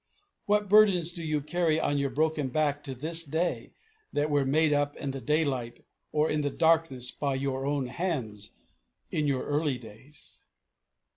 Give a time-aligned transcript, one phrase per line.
[0.47, 3.75] What burdens do you carry on your broken back to this day
[4.11, 8.49] that were made up in the daylight or in the darkness by your own hands
[9.11, 10.39] in your early days?